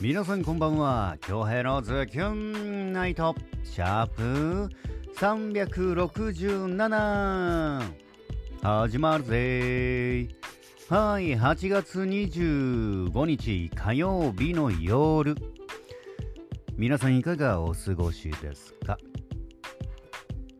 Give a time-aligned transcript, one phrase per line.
[0.00, 1.16] 皆さんこんばんは。
[1.20, 3.36] 京平のズキュンナイト。
[3.62, 4.68] シャープ
[5.16, 7.92] 367
[8.60, 10.26] 始まるぜ。
[10.88, 15.36] はい8月25日火曜日の夜。
[16.76, 18.98] 皆さんいかがお過ごしですか？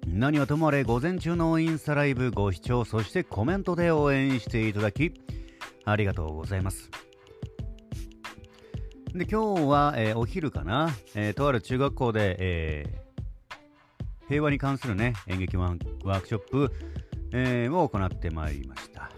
[0.07, 5.13] 何はともあれ午前中のインスタライブご視聴そしてコメントで応援していただき
[5.85, 6.89] ありがとうございます。
[9.15, 16.73] で今日は、えー、お昼かな、えー、とある中学校で、えー、平和に関するね演劇ワークショップ、
[17.33, 19.13] えを行ってまいりました。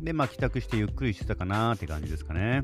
[0.00, 2.62] でまあ帰宅してゆっくりしてたかなって感じですかね。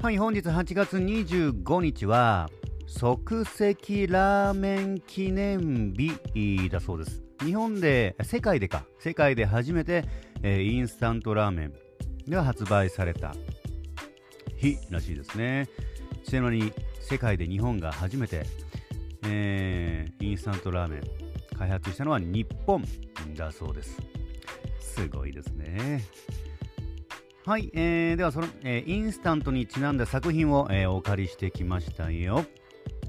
[0.00, 2.48] はい本日8月25日は
[2.86, 7.24] 即席ラーメン記念日だそうです。
[7.44, 10.04] 日本で、世界でか、世界で初めて、
[10.44, 11.72] え、インスタントラーメン
[12.28, 13.34] が発売された。
[14.62, 15.68] 日らしいですね。
[16.24, 18.46] ちなみに世界で日本が初めて、
[19.24, 21.02] えー、インスタントラーメン
[21.58, 22.84] 開発したのは日本
[23.36, 23.98] だそうです。
[24.80, 26.04] すごいですね。
[27.44, 32.44] はい、えー、ではその、えー、インスタントにちなんだ作品を、えー、お借りしてきましたよ。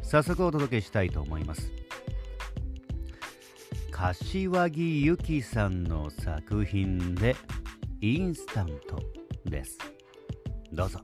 [0.04, 1.72] 早速お届けしたいと思います
[3.90, 7.36] 柏木由紀さんの作品で
[8.02, 9.02] インスタント
[9.46, 9.80] です
[10.72, 11.00] どうぞ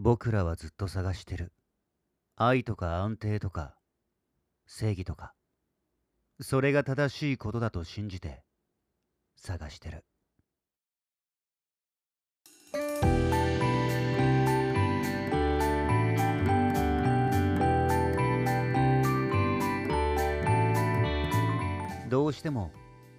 [0.00, 1.52] 僕らはずっと探してる。
[2.36, 3.74] 愛とか安定とか
[4.64, 5.34] 正義とか。
[6.40, 8.44] それが正しいことだと信じて
[9.34, 10.04] 探してる。
[22.08, 22.70] どうしても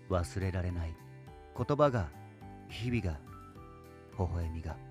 [0.10, 0.96] 忘れられない
[1.58, 2.10] 言葉が
[2.70, 3.20] 日々が
[4.18, 4.89] 微笑みが。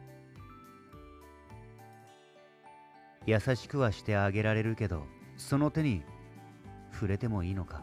[3.28, 5.04] 優しくはしてあげられるけど
[5.36, 6.02] その手に
[6.94, 7.82] 触れてもいいのか？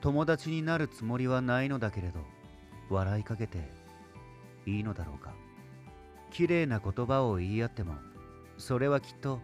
[0.00, 2.18] 友達になるつもりはないのだけれど
[2.88, 3.58] 笑いかけて
[4.66, 5.34] いいのだろうか？
[6.32, 7.94] 綺麗な言葉を言い合っても
[8.58, 9.38] それはきっと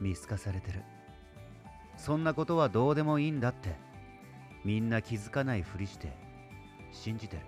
[0.00, 0.80] 見透かされてる。
[1.98, 3.74] そんなことはどうでもいいんだって
[4.64, 6.10] みんな気づかないふりして
[6.90, 7.42] 信じてる。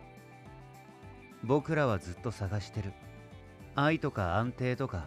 [1.45, 2.93] 僕らはずっと探してる。
[3.75, 5.07] 愛とか安定とか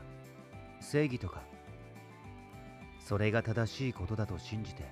[0.85, 1.41] 正義とか
[3.00, 4.84] それが正しいことだと信じて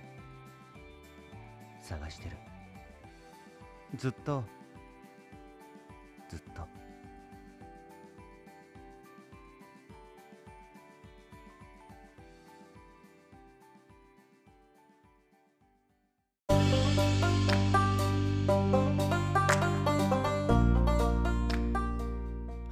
[1.81, 2.37] 探してる。
[3.95, 4.43] ずっと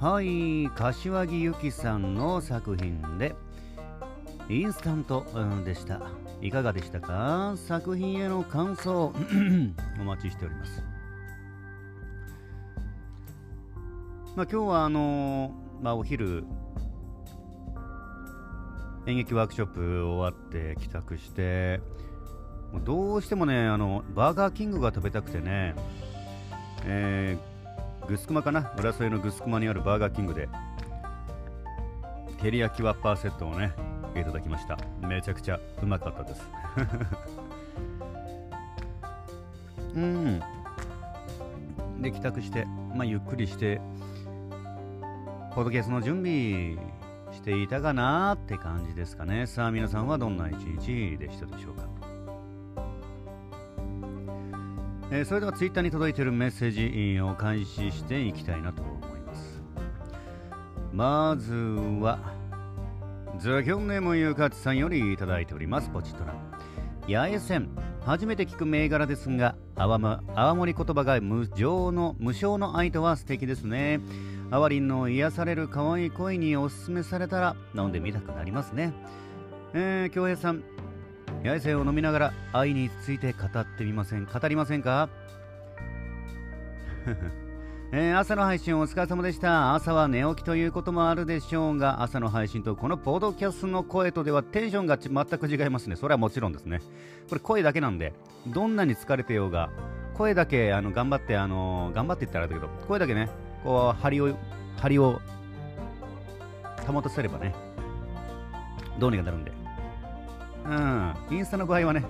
[0.02, 3.36] はい柏木由紀さんの作品で
[4.48, 5.24] インスタント、
[5.64, 6.00] でした。
[6.40, 7.54] いかがでしたか？
[7.56, 9.12] 作品への感想
[10.00, 10.82] お待ちしております。
[14.34, 16.42] まあ、今日はあの、まあ、お昼
[19.06, 21.80] 演劇ワークショップ終わって帰宅して
[22.84, 25.76] どうしてもねあのバーガーキングが食べたくてね、
[26.86, 27.51] えー
[28.08, 28.72] グスクマかな？
[28.78, 30.48] 浦添のグスクマにあるバーガーキングで。
[32.38, 33.72] 照り焼きワッパーセットをね
[34.16, 34.76] いただきました。
[35.00, 36.50] めちゃくちゃうまかったです。
[39.94, 40.42] うん。
[42.00, 43.80] で帰宅してまあゆっくりして
[45.54, 46.76] ポッドキャストの準備
[47.32, 49.46] していたかなって感じですかね。
[49.46, 51.84] さあ皆さんはどんな一日でしたでしょうか？
[55.14, 59.62] えー、それではツイッターに届いているメッセージを開始していきたいなと思います。
[60.90, 62.18] まずは
[63.38, 65.90] ザキョンネームゆうかつさんよりいただいております。
[65.90, 66.32] ポチッとな。
[67.06, 67.68] 八重線。
[68.06, 74.00] 初めて聞く銘柄ですが泡盛言葉が無情の無償の愛とは素敵ですね。
[74.50, 78.94] あわりんの癒される可愛い声におすすめされたら飲んでみたくなりますね。
[79.74, 80.71] えー、京平さん。
[81.44, 84.26] 八重瀬を飲みながら愛について語ってみません。
[84.26, 85.08] 語りませんか？
[87.94, 89.74] えー、朝の配信お疲れ様でした。
[89.74, 95.96] 朝は寝起きということもあるでしょうが朝の配信とこのポードキャストの声とではテンションが全く違いますね。
[95.96, 96.80] それはもちろんですね。
[97.28, 98.14] これ声だけなんで
[98.46, 99.68] どんなに疲れてようが
[100.14, 103.28] 声だけあの頑張ってあの頑張って言ったらあれだけど声だけね
[103.64, 104.36] こう張りを
[104.78, 105.20] 張りを
[106.86, 107.54] 保たせればね
[108.98, 109.52] どうにかなるんで。
[110.64, 112.04] うん、インスタの場合はね、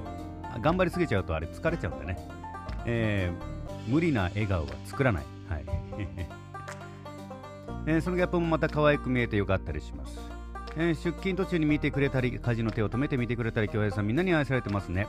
[0.60, 2.18] 頑張りすぎちゃうとあれ疲れちゃうんでね、
[2.86, 3.32] え
[3.88, 5.24] 無理な笑顔は作らない。
[5.48, 5.64] はい。
[7.84, 10.18] えー、そのギャップもまた可愛く見えてよかったりします。
[10.76, 15.08] えー、出勤途中に見てくれたり、家事の手を止めて見てくれたり、京平さんみんなに愛されてますね。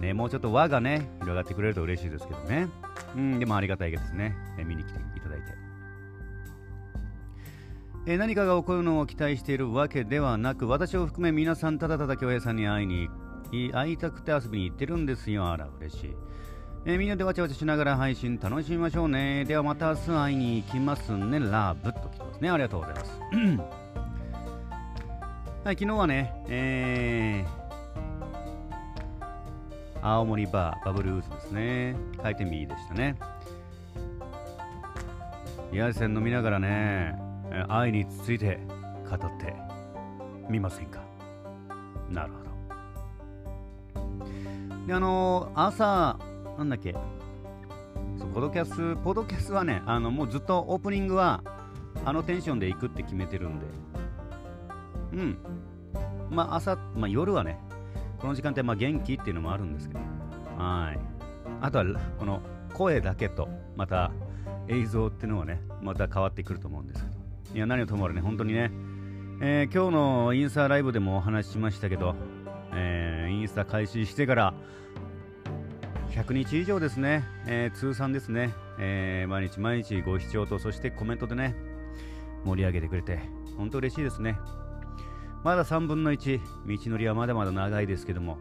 [0.00, 2.68] ね、もうちょっと輪がね、広がってくれると嬉しいですけどね。
[3.14, 4.36] うん、でもありがたいですね。
[4.58, 5.69] え、見に来ていただいて。
[8.06, 13.10] えー、何かが起こるのを期待しているわけではなく、私を含め皆さんただただ京平さんに会いに
[13.72, 15.50] 会いたくて遊びに行ってるんですよ。
[15.50, 16.16] あら、嬉しい。
[16.86, 19.44] えー、みんなでわちゃわちゃしながら配信楽しみましょうね。
[19.44, 21.38] ではまた明日会いに行きますね。
[21.38, 22.50] ラブと来てますね。
[22.50, 23.20] ありがとうございます。
[25.64, 27.50] はい、昨日はね、えー、
[30.00, 31.94] 青森バー、バブルウーズですね。
[32.22, 33.18] 回転日でしたね。
[35.70, 37.29] やせん飲みながらね、
[37.68, 38.60] 愛について
[39.08, 39.54] 語って
[40.48, 41.00] みませんか？
[42.08, 42.50] なるほど。
[44.86, 46.18] で、あの、朝、
[46.58, 46.94] なんだっけ、
[48.34, 51.42] ポドキャス、ポドキャスはね、あのもうずっとオープニングは
[52.04, 53.66] あのテンションで行くって決めてるんで、
[55.12, 55.38] うん。
[56.30, 57.58] まあ朝、まあ夜はね、
[58.18, 60.00] この時間ってまあ元気っていうのもあるんですけど、
[60.56, 60.98] はい。
[61.60, 61.84] あとは
[62.18, 62.40] この
[62.72, 64.12] 声だけと、また
[64.68, 67.04] 映像っていうのはね、また変わってくると思うんです、
[67.52, 68.70] いや、何をともあれね、本当にね、
[69.40, 72.14] えー、今日のインスタライブでもお話ししましたけど、
[72.72, 74.54] えー、インスタ開始してから、
[76.10, 81.56] 100日以上ですね、えー、通算ですね、え、毎日毎日ご視聴と、そしてコメントでね、
[82.44, 83.18] 盛り上げてくれて、
[83.56, 84.38] 本当嬉しいですね。
[85.42, 88.38] まだ3分の1、道のりはまだまだ長いですけども、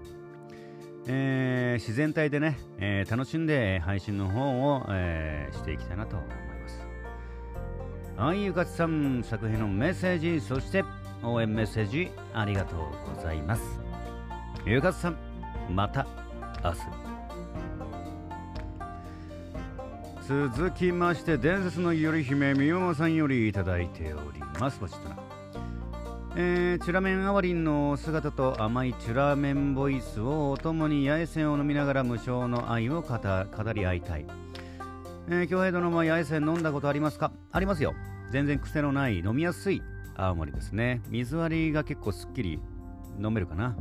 [1.07, 6.48] え、自然体でね、え、楽しんで配信の方を、え、していきたいなと。
[8.19, 10.83] はい、ゆかつさん、作品のメッセージ、そして
[11.23, 12.79] 応援メッセージありがとう
[13.15, 13.79] ございます。
[14.65, 15.15] ゆかつさん、
[15.69, 16.05] また
[16.61, 16.79] 明日。
[20.27, 25.17] 続きまして伝説の頼姫みおさんよりいただいておりますこちょっとな
[26.35, 34.25] えー、チュラメンアワリンの姿と甘いチュラメンボイスをお供に八重線を飲みながら無償の愛を語り合いたい。
[35.29, 37.93] えー、京平殿も八重線飲んだことありますかありますよ。
[38.31, 39.81] 全然癖のない飲みやすい
[40.15, 41.01] 青森ですね。
[41.09, 42.59] 水割りが結構すっきり
[43.21, 43.75] 飲めるかな。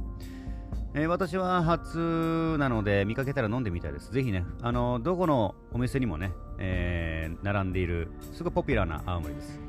[0.94, 4.10] えー、私は初なので見かけたら飲んでみたいです。
[4.10, 9.60] ぜひね、あのどこのお店にもね、えー、並んでいる、すごいポピュラーな青森です。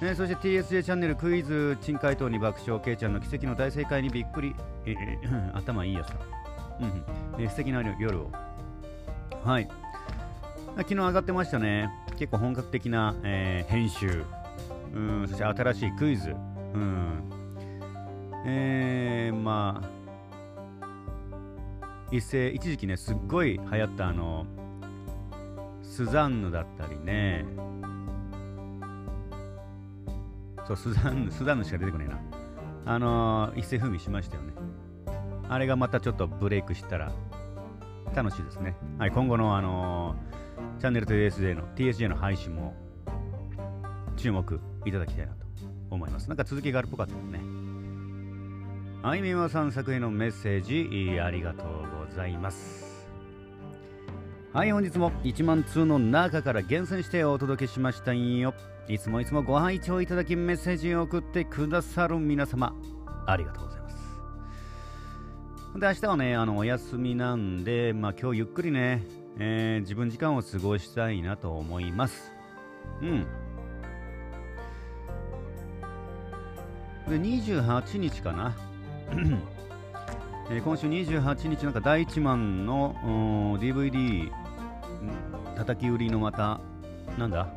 [0.00, 4.54] えー、そして TSJ チャンネルクイズ珍回答に爆笑、けいちゃんの奇跡の大正解にびっくり、
[4.86, 6.14] えー、頭いいやつだ。
[6.80, 8.30] うん、えー、素敵な夜を。
[9.44, 9.68] はい。
[10.76, 11.90] 昨日上がってましたね。
[12.18, 14.24] 結構本格的な、えー、編集、
[14.94, 16.30] うん、そして新しいクイズ、
[16.74, 17.30] うん、
[18.46, 19.88] えー、まあ、
[22.10, 24.46] 一世一時期ねすっごい流行ったあの
[25.82, 27.44] スザンヌだったりね。
[30.66, 32.18] そうスザンヌスザンヌしか出てこないな。
[32.84, 34.52] あの、一世風靡しましたよね。
[35.48, 37.12] あれがまたちょっとブレイクしたら
[38.14, 38.76] 楽しいですね。
[38.98, 42.74] はい今後のあのー、チャンネルと USJ の TSJ の配信も
[44.16, 45.46] 注目いただきたいなと
[45.90, 46.28] 思います。
[46.28, 47.40] なんか続きがあるっぽかったですね。
[49.04, 53.08] あいみまさん作品のメッセージありがとうございます。
[54.52, 58.54] はい本日も1万通の中から厳選してお届けしましたよ。
[58.88, 62.74] いつもいつもご拝聴いただきメッセージを送ってくださる皆様
[63.26, 63.81] ありがとうございます。
[65.74, 69.02] で明日はねあのお休みなんでまあ今日ゆっくりね、
[69.38, 72.30] えー、自分時間を過ごしたいなと思います。
[73.00, 73.26] うん。
[77.08, 78.54] で28日かな。
[80.50, 84.30] えー、今週28日なんか第1万の DVD
[85.56, 86.60] 叩き売りのまた
[87.18, 87.48] なんだ？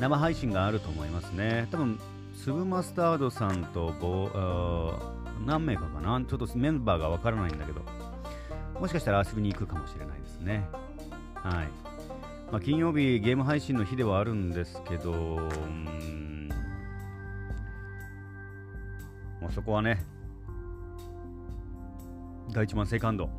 [0.00, 1.68] 生配信があると思いますね。
[1.70, 2.00] 多分
[2.42, 4.28] 粒マスタードさんとボ
[5.46, 6.24] 何名かかな？
[6.24, 7.82] ちょっとメンバーがわからないんだけど。
[8.80, 10.68] もしかしたら遊びに行くかもしれないですね。
[11.36, 11.68] はい、
[12.50, 15.16] まあ、金曜日ゲーム配信の日ではあるんですけどう
[15.68, 16.48] ん。
[19.40, 20.04] もうそこはね
[22.52, 23.30] 第1番セカンド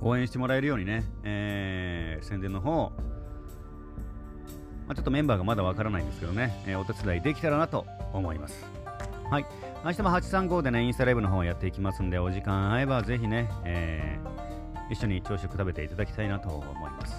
[0.00, 2.92] 応援してもらえるようにね、えー、宣伝の方、
[4.86, 8.64] まあ、ちょっとメンバーがまだわからないんですけどね、えー、お手伝いできたらなと思います。
[9.30, 9.46] はい。
[9.84, 17.14] 明日も835でね、インスタライブの方をやっていきますんで、お時間合えばぜひね、えー、一緒に朝食食べていただきたいなと思います。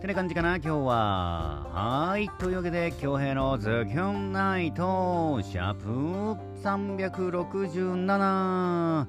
[0.00, 1.66] てな感じかな、今日は。
[1.72, 2.28] はい。
[2.38, 5.88] というわけで、京平のズキュンナイト、シャープ
[6.62, 9.06] 367。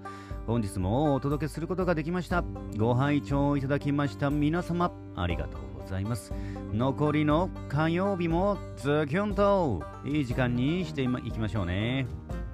[0.48, 2.44] 本日もお届けすることができました
[2.78, 6.34] ご拝聴いただきました皆様ありがとうございます。
[6.74, 12.08] 残りの火曜日もズキュンといい時間にしていきましょうね。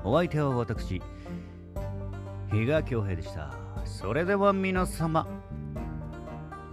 [0.03, 1.01] お相手は私
[2.51, 3.55] 比嘉恭平でした。
[3.85, 5.25] それでは皆様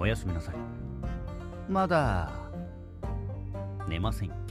[0.00, 0.56] おやすみなさい。
[1.68, 2.32] まだ
[3.88, 4.47] 寝ません。